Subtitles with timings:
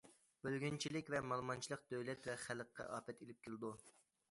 [0.45, 3.75] بۆلگۈنچىلىك ۋە مالىمانچىلىق دۆلەت ۋە خەلققە ئاپەت ئېلىپ كېلىدۇ.